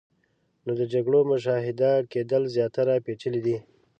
نو 0.65 0.71
د 0.79 0.81
جګړو 0.93 1.19
مشاهده 1.31 1.91
کېدل 2.13 2.43
زیاتره 2.55 2.93
پیچلې 3.05 3.41
دي. 3.45 3.57